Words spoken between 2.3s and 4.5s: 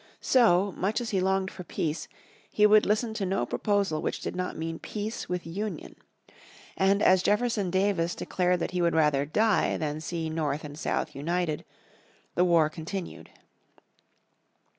he would listen to no proposal which did